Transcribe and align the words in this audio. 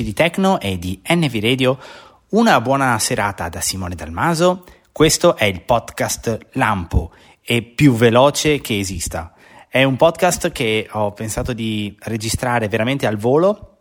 amici 0.00 0.04
di 0.04 0.12
Tecno 0.12 0.60
e 0.60 0.78
di 0.78 1.00
NV 1.06 1.40
Radio, 1.40 1.78
una 2.30 2.60
buona 2.60 2.98
serata 2.98 3.48
da 3.48 3.60
Simone 3.60 3.94
Dalmaso. 3.94 4.64
Questo 4.92 5.36
è 5.36 5.44
il 5.44 5.62
podcast 5.62 6.38
Lampo 6.52 7.12
e 7.42 7.62
più 7.62 7.94
veloce 7.94 8.60
che 8.60 8.78
esista. 8.78 9.34
È 9.68 9.82
un 9.84 9.96
podcast 9.96 10.50
che 10.52 10.88
ho 10.90 11.12
pensato 11.12 11.52
di 11.52 11.94
registrare 12.00 12.68
veramente 12.68 13.06
al 13.06 13.16
volo 13.16 13.78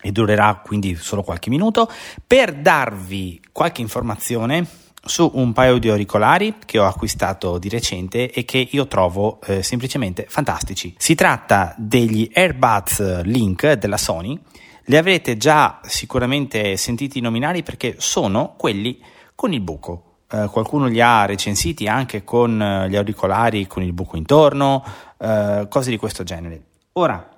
e 0.00 0.12
durerà 0.12 0.60
quindi 0.64 0.96
solo 0.96 1.22
qualche 1.22 1.50
minuto 1.50 1.90
per 2.26 2.54
darvi 2.54 3.40
qualche 3.52 3.80
informazione 3.80 4.66
su 5.04 5.30
un 5.34 5.52
paio 5.52 5.78
di 5.78 5.90
auricolari 5.90 6.54
che 6.64 6.78
ho 6.78 6.86
acquistato 6.86 7.58
di 7.58 7.68
recente 7.68 8.30
e 8.30 8.44
che 8.44 8.66
io 8.70 8.86
trovo 8.86 9.40
eh, 9.42 9.62
semplicemente 9.62 10.26
fantastici. 10.28 10.94
Si 10.96 11.14
tratta 11.14 11.74
degli 11.76 12.30
AirBuds 12.32 13.22
Link 13.22 13.72
della 13.72 13.98
Sony. 13.98 14.40
Li 14.86 14.96
avrete 14.96 15.36
già 15.36 15.80
sicuramente 15.84 16.76
sentiti 16.76 17.20
nominare 17.20 17.62
perché 17.62 17.96
sono 17.98 18.54
quelli 18.56 19.00
con 19.34 19.52
il 19.52 19.60
buco. 19.60 20.16
Eh, 20.30 20.48
qualcuno 20.50 20.86
li 20.86 21.00
ha 21.00 21.24
recensiti 21.24 21.86
anche 21.86 22.24
con 22.24 22.60
eh, 22.60 22.88
gli 22.88 22.96
auricolari 22.96 23.66
con 23.66 23.82
il 23.82 23.92
buco 23.92 24.16
intorno, 24.16 24.84
eh, 25.18 25.66
cose 25.68 25.90
di 25.90 25.96
questo 25.96 26.22
genere. 26.22 26.62
Ora, 26.92 27.28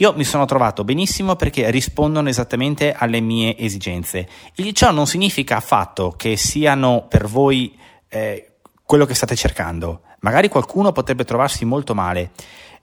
io 0.00 0.12
mi 0.14 0.22
sono 0.22 0.44
trovato 0.44 0.84
benissimo 0.84 1.34
perché 1.34 1.70
rispondono 1.70 2.28
esattamente 2.28 2.92
alle 2.92 3.20
mie 3.20 3.56
esigenze. 3.58 4.28
Il 4.54 4.72
ciò 4.72 4.92
non 4.92 5.06
significa 5.06 5.56
affatto 5.56 6.14
che 6.16 6.36
siano 6.36 7.06
per 7.08 7.26
voi 7.26 7.76
eh, 8.08 8.52
quello 8.84 9.04
che 9.04 9.14
state 9.14 9.34
cercando. 9.34 10.02
Magari 10.20 10.48
qualcuno 10.48 10.92
potrebbe 10.92 11.24
trovarsi 11.24 11.64
molto 11.64 11.94
male. 11.94 12.30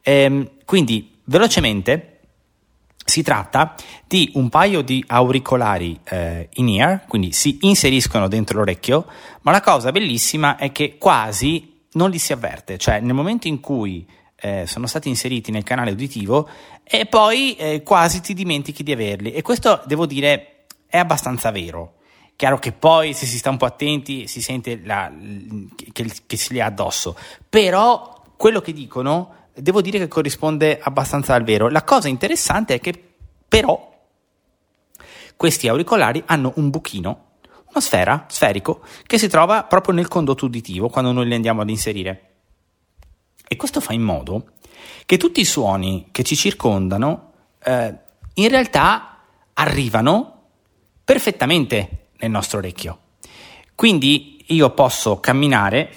Ehm, 0.01 0.49
quindi, 0.65 1.21
velocemente, 1.23 2.14
si 3.05 3.21
tratta 3.21 3.75
di 4.07 4.31
un 4.33 4.49
paio 4.49 4.81
di 4.81 5.03
auricolari 5.07 5.99
eh, 6.03 6.49
in 6.55 6.69
ear, 6.69 7.05
quindi 7.07 7.31
si 7.31 7.59
inseriscono 7.61 8.27
dentro 8.27 8.57
l'orecchio, 8.57 9.05
ma 9.41 9.51
la 9.51 9.61
cosa 9.61 9.91
bellissima 9.91 10.57
è 10.57 10.71
che 10.71 10.97
quasi 10.97 11.83
non 11.93 12.09
li 12.09 12.17
si 12.17 12.33
avverte, 12.33 12.79
cioè 12.79 12.99
nel 12.99 13.13
momento 13.13 13.47
in 13.47 13.59
cui 13.59 14.05
eh, 14.37 14.65
sono 14.65 14.87
stati 14.87 15.07
inseriti 15.07 15.51
nel 15.51 15.63
canale 15.63 15.91
uditivo 15.91 16.49
e 16.83 17.05
poi 17.05 17.55
eh, 17.55 17.83
quasi 17.83 18.21
ti 18.21 18.33
dimentichi 18.33 18.81
di 18.81 18.91
averli. 18.91 19.31
E 19.31 19.43
questo 19.43 19.81
devo 19.85 20.07
dire 20.07 20.65
è 20.87 20.97
abbastanza 20.97 21.51
vero. 21.51 21.93
Chiaro 22.35 22.57
che 22.57 22.73
poi 22.73 23.13
se 23.13 23.27
si 23.27 23.37
sta 23.37 23.51
un 23.51 23.57
po' 23.57 23.65
attenti 23.65 24.27
si 24.27 24.41
sente 24.41 24.81
la, 24.83 25.11
che, 25.93 26.11
che 26.25 26.37
si 26.37 26.53
li 26.53 26.59
ha 26.59 26.65
addosso, 26.65 27.15
però 27.47 28.23
quello 28.35 28.59
che 28.59 28.73
dicono 28.73 29.44
devo 29.55 29.81
dire 29.81 29.99
che 29.99 30.07
corrisponde 30.07 30.79
abbastanza 30.79 31.33
al 31.33 31.43
vero. 31.43 31.69
La 31.69 31.83
cosa 31.83 32.07
interessante 32.07 32.75
è 32.75 32.79
che 32.79 32.93
però 33.47 33.93
questi 35.35 35.67
auricolari 35.67 36.21
hanno 36.25 36.53
un 36.55 36.69
buchino, 36.69 37.23
una 37.69 37.81
sfera, 37.81 38.25
sferico, 38.29 38.81
che 39.05 39.17
si 39.17 39.27
trova 39.27 39.63
proprio 39.63 39.93
nel 39.93 40.07
condotto 40.07 40.45
uditivo 40.45 40.89
quando 40.89 41.11
noi 41.11 41.27
li 41.27 41.35
andiamo 41.35 41.61
ad 41.61 41.69
inserire. 41.69 42.29
E 43.47 43.55
questo 43.55 43.79
fa 43.79 43.93
in 43.93 44.01
modo 44.01 44.51
che 45.05 45.17
tutti 45.17 45.39
i 45.39 45.45
suoni 45.45 46.07
che 46.11 46.23
ci 46.23 46.35
circondano 46.35 47.31
eh, 47.63 47.93
in 48.35 48.49
realtà 48.49 49.19
arrivano 49.53 50.31
perfettamente 51.03 52.07
nel 52.17 52.31
nostro 52.31 52.57
orecchio. 52.57 52.99
Quindi 53.75 54.43
io 54.47 54.69
posso 54.71 55.19
camminare 55.19 55.93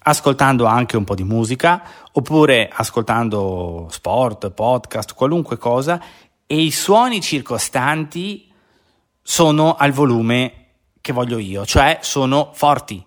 ascoltando 0.00 0.64
anche 0.64 0.96
un 0.96 1.04
po' 1.04 1.14
di 1.14 1.24
musica 1.24 1.82
oppure 2.12 2.70
ascoltando 2.72 3.88
sport, 3.90 4.50
podcast, 4.50 5.14
qualunque 5.14 5.58
cosa 5.58 6.00
e 6.46 6.60
i 6.60 6.70
suoni 6.70 7.20
circostanti 7.20 8.50
sono 9.22 9.74
al 9.74 9.92
volume 9.92 10.52
che 11.00 11.12
voglio 11.12 11.38
io, 11.38 11.66
cioè 11.66 11.98
sono 12.00 12.50
forti. 12.54 13.04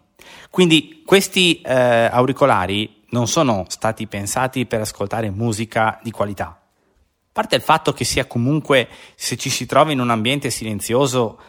Quindi 0.49 1.01
questi 1.05 1.61
eh, 1.61 1.73
auricolari 1.73 3.03
non 3.09 3.27
sono 3.27 3.65
stati 3.67 4.05
pensati 4.07 4.65
per 4.65 4.81
ascoltare 4.81 5.29
musica 5.29 5.99
di 6.03 6.11
qualità. 6.11 6.45
A 6.45 7.29
parte 7.31 7.55
il 7.55 7.61
fatto 7.61 7.93
che 7.93 8.03
sia 8.03 8.25
comunque, 8.25 8.87
se 9.15 9.37
ci 9.37 9.49
si 9.49 9.65
trova 9.65 9.91
in 9.91 9.99
un 9.99 10.09
ambiente 10.09 10.49
silenzioso, 10.49 11.39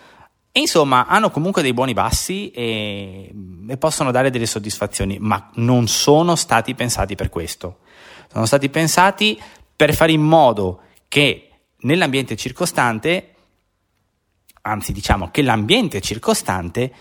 e 0.54 0.60
insomma, 0.60 1.06
hanno 1.06 1.30
comunque 1.30 1.62
dei 1.62 1.72
buoni 1.72 1.94
bassi 1.94 2.50
e, 2.50 3.32
e, 3.66 3.76
possono 3.78 4.10
dare 4.10 4.28
delle 4.28 4.44
soddisfazioni, 4.44 5.16
ma 5.18 5.50
non 5.54 5.88
sono 5.88 6.36
stati 6.36 6.74
pensati 6.74 7.14
per 7.14 7.30
questo. 7.30 7.78
Sono 8.30 8.44
stati 8.44 8.68
pensati 8.68 9.40
per 9.74 9.94
fare 9.94 10.12
in 10.12 10.20
modo 10.20 10.82
che 11.08 11.48
nell'ambiente 11.80 12.36
circostante, 12.36 13.34
anzi 14.60 14.92
diciamo 14.92 15.30
che 15.30 15.40
l'ambiente 15.40 16.02
circostante 16.02 16.92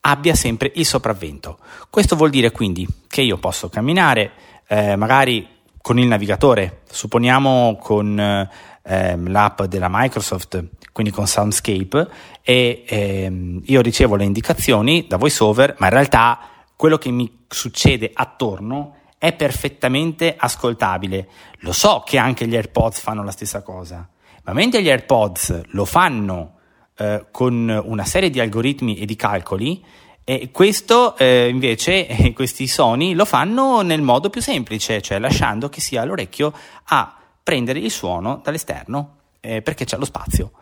abbia 0.00 0.34
sempre 0.34 0.72
il 0.74 0.84
sopravvento. 0.84 1.60
Questo 1.90 2.16
vuol 2.16 2.30
dire 2.30 2.50
quindi 2.50 2.84
che 3.06 3.22
io 3.22 3.38
posso 3.38 3.68
camminare, 3.68 4.32
eh, 4.66 4.96
magari 4.96 5.46
con 5.88 5.98
il 5.98 6.06
navigatore, 6.06 6.82
supponiamo 6.90 7.78
con 7.80 8.20
eh, 8.20 9.16
l'app 9.16 9.62
della 9.62 9.88
Microsoft, 9.90 10.62
quindi 10.92 11.10
con 11.10 11.26
Soundscape, 11.26 12.06
e 12.42 12.84
eh, 12.86 13.60
io 13.64 13.80
ricevo 13.80 14.14
le 14.14 14.24
indicazioni 14.24 15.06
da 15.08 15.16
VoiceOver, 15.16 15.76
ma 15.78 15.86
in 15.86 15.92
realtà 15.94 16.40
quello 16.76 16.98
che 16.98 17.10
mi 17.10 17.44
succede 17.48 18.10
attorno 18.12 18.96
è 19.16 19.32
perfettamente 19.32 20.34
ascoltabile. 20.36 21.26
Lo 21.60 21.72
so 21.72 22.02
che 22.04 22.18
anche 22.18 22.46
gli 22.46 22.54
AirPods 22.54 23.00
fanno 23.00 23.24
la 23.24 23.30
stessa 23.30 23.62
cosa, 23.62 24.06
ma 24.42 24.52
mentre 24.52 24.82
gli 24.82 24.90
AirPods 24.90 25.62
lo 25.68 25.86
fanno 25.86 26.56
eh, 26.98 27.28
con 27.30 27.82
una 27.82 28.04
serie 28.04 28.28
di 28.28 28.40
algoritmi 28.40 28.98
e 28.98 29.06
di 29.06 29.16
calcoli 29.16 29.82
e 30.30 30.50
questo 30.50 31.16
eh, 31.16 31.48
invece, 31.48 32.06
questi 32.36 32.66
suoni 32.66 33.14
lo 33.14 33.24
fanno 33.24 33.80
nel 33.80 34.02
modo 34.02 34.28
più 34.28 34.42
semplice, 34.42 35.00
cioè 35.00 35.18
lasciando 35.18 35.70
che 35.70 35.80
sia 35.80 36.04
l'orecchio 36.04 36.52
a 36.84 37.16
prendere 37.42 37.78
il 37.78 37.90
suono 37.90 38.42
dall'esterno 38.44 39.16
eh, 39.40 39.62
perché 39.62 39.86
c'è 39.86 39.96
lo 39.96 40.04
spazio. 40.04 40.52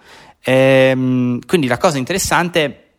Ehm, 0.44 1.40
quindi 1.44 1.66
la 1.66 1.78
cosa 1.78 1.98
interessante 1.98 2.90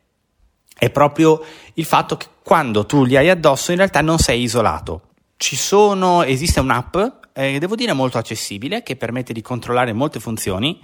è 0.77 0.89
proprio 0.89 1.41
il 1.75 1.85
fatto 1.85 2.17
che 2.17 2.25
quando 2.43 2.85
tu 2.85 3.05
li 3.05 3.15
hai 3.15 3.29
addosso 3.29 3.71
in 3.71 3.77
realtà 3.77 4.01
non 4.01 4.19
sei 4.19 4.41
isolato. 4.41 5.03
Sono, 5.37 6.21
esiste 6.23 6.59
un'app, 6.59 6.97
eh, 7.31 7.59
devo 7.59 7.75
dire 7.75 7.93
molto 7.93 8.17
accessibile, 8.17 8.83
che 8.83 8.97
permette 8.97 9.31
di 9.31 9.41
controllare 9.41 9.93
molte 9.93 10.19
funzioni 10.19 10.81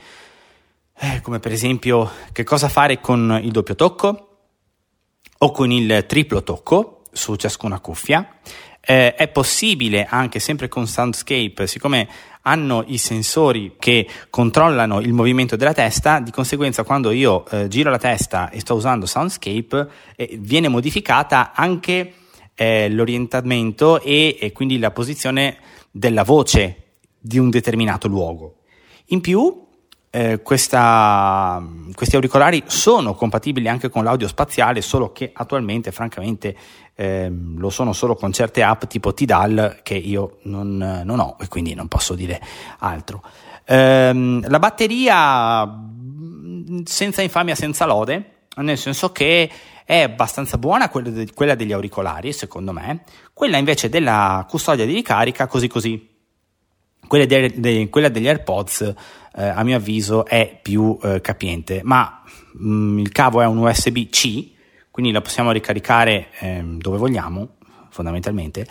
eh, 0.96 1.20
come 1.22 1.40
per 1.40 1.52
esempio 1.52 2.10
che 2.32 2.46
cosa 2.46 2.70
fare 2.70 3.02
con 3.02 3.38
il 3.44 3.52
doppio 3.52 3.76
tocco 3.76 4.33
o 5.44 5.52
con 5.52 5.72
il 5.72 6.06
triplo 6.08 6.42
tocco 6.42 7.02
su 7.12 7.36
ciascuna 7.36 7.82
cuffia. 7.82 8.38
Eh, 8.80 9.14
è 9.14 9.28
possibile 9.28 10.06
anche 10.10 10.40
sempre 10.40 10.70
con 10.70 10.88
Soundscape, 10.88 11.68
siccome 11.68 12.08
hanno 12.44 12.84
i 12.88 12.98
sensori 12.98 13.76
che 13.78 14.08
controllano 14.30 15.02
il 15.02 15.12
movimento 15.12 15.58
della 15.58 15.74
testa, 15.74 16.20
di 16.20 16.32
conseguenza 16.32 16.84
quando 16.84 17.12
io 17.12 17.46
eh, 17.48 17.68
giro 17.68 17.90
la 17.90 17.98
testa 17.98 18.50
e 18.50 18.62
sto 18.62 18.76
usando 18.76 19.06
Soundscape 19.06 19.88
eh, 20.16 20.38
viene 20.40 20.70
modificata 20.70 21.52
anche 21.54 22.14
eh, 22.56 22.90
l'orientamento 22.90 24.02
e, 24.02 24.38
e 24.40 24.52
quindi 24.54 24.80
la 24.80 24.92
posizione 24.92 25.58
della 25.92 26.24
voce 26.24 26.84
di 27.20 27.38
un 27.38 27.50
determinato 27.50 28.08
luogo. 28.08 28.60
In 29.08 29.20
più 29.20 29.68
eh, 30.16 30.44
questa, 30.44 31.60
questi 31.96 32.14
auricolari 32.14 32.62
sono 32.68 33.16
compatibili 33.16 33.68
anche 33.68 33.90
con 33.90 34.04
l'audio 34.04 34.28
spaziale, 34.28 34.84
solo 34.84 35.12
che 35.12 35.32
attualmente, 35.34 35.92
francamente, 35.92 36.56
eh, 36.94 37.32
lo 37.56 37.72
sono 37.72 37.94
solo 37.94 38.14
con 38.14 38.32
certe 38.32 38.62
app 38.62 38.84
tipo 38.84 39.16
Tidal 39.16 39.80
che 39.82 39.96
io 39.96 40.38
non, 40.44 41.02
non 41.04 41.20
ho 41.20 41.36
e 41.40 41.48
quindi 41.48 41.74
non 41.74 41.88
posso 41.88 42.14
dire 42.14 42.40
altro. 42.78 43.24
Eh, 43.66 44.40
la 44.44 44.60
batteria, 44.60 45.82
senza 46.84 47.24
infamia, 47.24 47.56
senza 47.56 47.86
lode, 47.88 48.46
nel 48.58 48.78
senso 48.78 49.12
che 49.12 49.50
è 49.84 50.02
abbastanza 50.04 50.60
buona 50.60 50.90
quella, 50.90 51.24
quella 51.34 51.56
degli 51.56 51.72
auricolari, 51.72 52.34
secondo 52.34 52.72
me, 52.72 53.02
quella 53.34 53.58
invece 53.58 53.90
della 53.90 54.46
custodia 54.48 54.86
di 54.86 54.94
ricarica, 54.94 55.48
così 55.48 55.68
così. 55.68 56.12
Quella, 57.08 57.26
de- 57.26 57.54
de- 57.56 57.90
quella 57.90 58.10
degli 58.10 58.28
AirPods 58.28 58.94
eh, 59.36 59.48
a 59.48 59.64
mio 59.64 59.78
avviso 59.78 60.26
è 60.26 60.60
più 60.62 60.98
eh, 61.02 61.22
capiente, 61.22 61.82
ma 61.84 62.22
mh, 62.54 62.68
mm, 62.68 63.00
il 63.00 63.12
cavo 63.12 63.42
è 63.42 63.46
un 63.46 63.58
USB-C, 63.58 64.52
quindi 64.92 65.12
la 65.12 65.22
possiamo 65.22 65.52
ricaricare 65.52 66.28
eh, 66.40 66.64
dove 66.64 66.98
vogliamo, 66.98 67.56
fondamentalmente. 67.90 68.68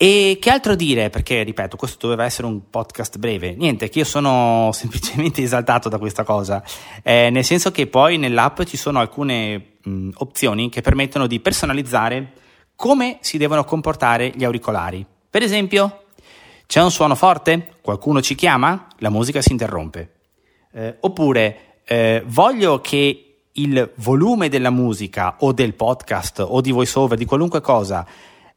E 0.00 0.38
che 0.40 0.50
altro 0.50 0.76
dire? 0.76 1.10
Perché, 1.10 1.42
ripeto, 1.42 1.76
questo 1.76 2.06
doveva 2.06 2.24
essere 2.24 2.46
un 2.46 2.70
podcast 2.70 3.18
breve. 3.18 3.56
Niente, 3.56 3.88
che 3.88 3.98
io 3.98 4.04
sono 4.04 4.70
semplicemente 4.72 5.42
esaltato 5.42 5.88
da 5.88 5.98
questa 5.98 6.22
cosa. 6.22 6.62
Eh, 7.02 7.30
nel 7.30 7.44
senso 7.44 7.72
che 7.72 7.88
poi 7.88 8.16
nell'app 8.16 8.62
ci 8.62 8.76
sono 8.76 9.00
alcune 9.00 9.78
mh, 9.82 10.10
opzioni 10.18 10.68
che 10.68 10.82
permettono 10.82 11.26
di 11.26 11.40
personalizzare 11.40 12.32
come 12.76 13.18
si 13.22 13.38
devono 13.38 13.64
comportare 13.64 14.30
gli 14.36 14.44
auricolari. 14.44 15.04
Per 15.28 15.42
esempio, 15.42 16.04
c'è 16.68 16.82
un 16.82 16.90
suono 16.90 17.14
forte? 17.14 17.76
Qualcuno 17.80 18.20
ci 18.20 18.34
chiama? 18.34 18.88
La 18.98 19.08
musica 19.08 19.40
si 19.40 19.52
interrompe. 19.52 20.16
Eh, 20.70 20.96
oppure 21.00 21.78
eh, 21.86 22.22
voglio 22.26 22.82
che 22.82 23.36
il 23.52 23.90
volume 23.94 24.50
della 24.50 24.68
musica 24.68 25.36
o 25.38 25.54
del 25.54 25.72
podcast 25.72 26.44
o 26.46 26.60
di 26.60 26.70
voiceover, 26.70 27.16
di 27.16 27.24
qualunque 27.24 27.62
cosa, 27.62 28.06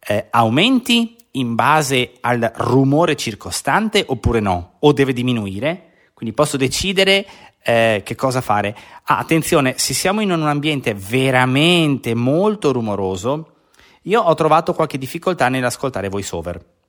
eh, 0.05 0.27
aumenti 0.29 1.15
in 1.31 1.55
base 1.55 2.15
al 2.19 2.51
rumore 2.53 3.15
circostante 3.15 4.03
oppure 4.05 4.41
no, 4.41 4.73
o 4.79 4.91
deve 4.91 5.13
diminuire. 5.13 6.09
Quindi 6.13 6.35
posso 6.35 6.57
decidere 6.57 7.25
eh, 7.63 8.01
che 8.03 8.15
cosa 8.15 8.41
fare. 8.41 8.75
Ah, 9.03 9.19
attenzione, 9.19 9.75
se 9.77 9.93
siamo 9.93 10.19
in 10.19 10.31
un 10.31 10.47
ambiente 10.47 10.93
veramente 10.93 12.13
molto 12.13 12.73
rumoroso, 12.73 13.53
io 14.01 14.21
ho 14.21 14.33
trovato 14.33 14.73
qualche 14.73 14.97
difficoltà 14.97 15.47
nell'ascoltare 15.47 16.09
voiceover 16.09 16.79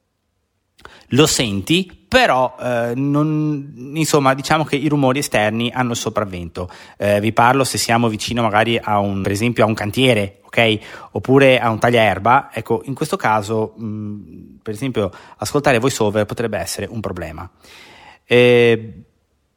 lo 1.12 1.26
senti, 1.26 1.90
però 2.08 2.56
eh, 2.60 2.92
non, 2.94 3.92
insomma 3.94 4.34
diciamo 4.34 4.64
che 4.64 4.76
i 4.76 4.88
rumori 4.88 5.18
esterni 5.20 5.70
hanno 5.72 5.92
il 5.92 5.96
sopravvento. 5.96 6.68
Eh, 6.96 7.20
vi 7.20 7.32
parlo 7.32 7.64
se 7.64 7.78
siamo 7.78 8.08
vicino 8.08 8.42
magari 8.42 8.78
a 8.80 8.98
un, 8.98 9.22
per 9.22 9.32
esempio 9.32 9.64
a 9.64 9.66
un 9.66 9.74
cantiere, 9.74 10.40
ok? 10.44 10.78
Oppure 11.12 11.58
a 11.58 11.70
un 11.70 11.78
tagliaerba, 11.78 12.50
ecco, 12.52 12.82
in 12.84 12.94
questo 12.94 13.16
caso, 13.16 13.74
mh, 13.76 14.58
per 14.62 14.74
esempio, 14.74 15.10
ascoltare 15.38 15.78
voiceover 15.78 16.26
potrebbe 16.26 16.58
essere 16.58 16.86
un 16.90 17.00
problema. 17.00 17.48
Eh, 18.24 19.04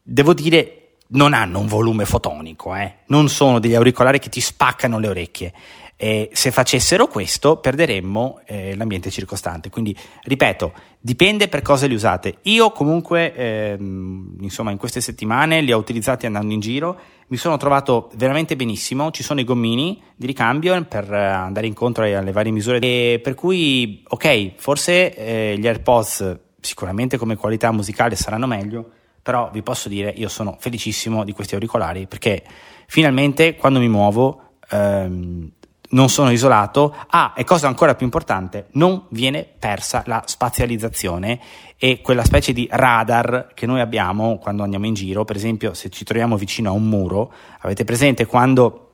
devo 0.02 0.34
dire 0.34 0.85
non 1.08 1.34
hanno 1.34 1.60
un 1.60 1.68
volume 1.68 2.06
fotonico, 2.06 2.76
eh? 2.76 2.96
non 3.08 3.30
sono 3.30 3.60
degli 3.60 3.76
auricolari 3.76 4.20
che 4.20 4.30
ti 4.30 4.42
spaccano 4.42 5.00
le 5.00 5.08
orecchie. 5.08 5.54
E 5.98 6.30
se 6.34 6.52
facessero 6.52 7.08
questo 7.08 7.56
perderemmo 7.56 8.42
eh, 8.46 8.76
l'ambiente 8.76 9.10
circostante. 9.10 9.70
Quindi, 9.70 9.96
ripeto, 10.24 10.74
dipende 11.00 11.48
per 11.48 11.62
cosa 11.62 11.88
li 11.88 11.94
usate. 11.94 12.40
Io 12.44 12.72
comunque, 12.72 13.34
ehm, 13.34 14.40
insomma, 14.42 14.72
in 14.72 14.78
queste 14.78 15.00
settimane 15.00 15.62
li 15.62 15.72
ho 15.72 15.78
utilizzati 15.78 16.26
andando 16.26 16.54
in 16.54 16.60
giro, 16.60 17.00
mi 17.28 17.38
sono 17.38 17.56
trovato 17.56 18.12
veramente 18.16 18.58
benissimo, 18.58 19.10
ci 19.12 19.24
sono 19.24 19.40
i 19.40 19.46
gommini 19.46 20.02
di 20.18 20.26
ricambio 20.26 20.84
per 20.84 21.10
andare 21.14 21.66
incontro 21.66 22.04
alle 22.04 22.34
varie 22.34 22.52
misure. 22.52 22.80
E 22.80 23.22
per 23.24 23.34
cui, 23.34 24.04
ok, 24.06 24.52
forse 24.58 25.16
eh, 25.16 25.58
gli 25.58 25.66
AirPods 25.66 26.40
sicuramente 26.60 27.18
come 27.18 27.38
qualità 27.38 27.72
musicale 27.72 28.18
saranno 28.18 28.48
meglio, 28.48 28.90
però 29.26 29.50
vi 29.52 29.64
posso 29.64 29.90
dire, 29.90 30.14
io 30.16 30.30
sono 30.30 30.56
felicissimo 30.60 31.24
di 31.24 31.32
questi 31.32 31.56
auricolari 31.56 32.06
perché 32.06 32.44
finalmente 32.86 33.56
quando 33.56 33.80
mi 33.80 33.90
muovo 33.90 34.58
ehm, 34.70 35.52
non 35.90 36.10
sono 36.10 36.30
isolato. 36.30 36.96
Ah, 37.08 37.34
e 37.36 37.44
cosa 37.44 37.66
ancora 37.66 37.96
più 37.96 38.06
importante, 38.06 38.68
non 38.74 39.08
viene 39.10 39.44
persa 39.44 40.04
la 40.06 40.22
spazializzazione 40.28 41.40
e 41.76 42.02
quella 42.02 42.24
specie 42.24 42.54
di 42.54 42.68
radar 42.70 43.50
che 43.56 43.66
noi 43.66 43.80
abbiamo 43.80 44.38
quando 44.38 44.62
andiamo 44.62 44.86
in 44.86 44.94
giro. 44.94 45.26
Per 45.26 45.38
esempio, 45.38 45.74
se 45.74 45.90
ci 45.90 46.04
troviamo 46.04 46.38
vicino 46.38 46.70
a 46.70 46.74
un 46.74 46.88
muro, 46.88 47.34
avete 47.62 47.84
presente 47.84 48.28
quando 48.28 48.92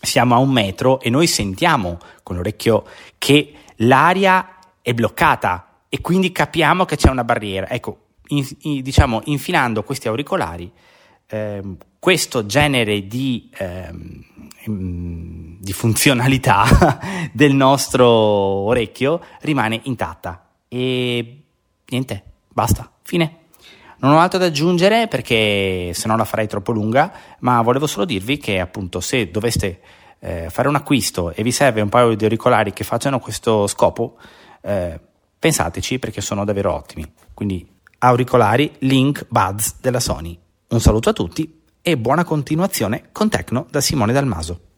siamo 0.00 0.34
a 0.34 0.38
un 0.38 0.52
metro 0.52 1.00
e 1.00 1.10
noi 1.10 1.26
sentiamo 1.26 1.98
con 2.22 2.36
l'orecchio 2.36 2.86
che 3.18 3.52
l'aria 3.76 4.56
è 4.80 4.94
bloccata 4.94 5.82
e 5.90 6.00
quindi 6.00 6.32
capiamo 6.32 6.86
che 6.86 6.96
c'è 6.96 7.10
una 7.10 7.24
barriera. 7.24 7.68
Ecco, 7.68 8.04
in, 8.30 8.46
in, 8.62 8.82
diciamo, 8.82 9.20
infilando 9.24 9.82
questi 9.82 10.08
auricolari, 10.08 10.70
ehm, 11.26 11.76
questo 11.98 12.46
genere 12.46 13.06
di, 13.06 13.50
ehm, 13.56 14.24
di 15.60 15.72
funzionalità 15.72 16.64
del 17.32 17.54
nostro 17.54 18.08
orecchio 18.08 19.20
rimane 19.42 19.80
intatta. 19.84 20.46
E 20.68 21.42
niente, 21.88 22.22
basta, 22.48 22.90
fine. 23.02 23.36
Non 24.02 24.12
ho 24.12 24.18
altro 24.18 24.38
da 24.38 24.46
aggiungere 24.46 25.08
perché 25.08 25.92
se 25.92 26.08
no 26.08 26.16
la 26.16 26.24
farei 26.24 26.46
troppo 26.46 26.72
lunga, 26.72 27.12
ma 27.40 27.60
volevo 27.60 27.86
solo 27.86 28.06
dirvi 28.06 28.38
che 28.38 28.58
appunto 28.58 29.00
se 29.00 29.30
doveste 29.30 29.80
eh, 30.20 30.48
fare 30.48 30.68
un 30.68 30.74
acquisto 30.74 31.32
e 31.32 31.42
vi 31.42 31.52
serve 31.52 31.82
un 31.82 31.90
paio 31.90 32.14
di 32.14 32.24
auricolari 32.24 32.72
che 32.72 32.82
facciano 32.82 33.18
questo 33.18 33.66
scopo, 33.66 34.16
eh, 34.62 34.98
pensateci 35.38 35.98
perché 35.98 36.22
sono 36.22 36.46
davvero 36.46 36.72
ottimi. 36.72 37.04
Quindi 37.34 37.66
auricolari 38.00 38.72
Link 38.80 39.26
Buds 39.28 39.76
della 39.80 40.00
Sony. 40.00 40.38
Un 40.68 40.80
saluto 40.80 41.10
a 41.10 41.12
tutti 41.12 41.62
e 41.82 41.96
buona 41.98 42.24
continuazione 42.24 43.08
con 43.12 43.28
Tecno 43.28 43.66
da 43.70 43.80
Simone 43.80 44.12
Dalmaso. 44.12 44.69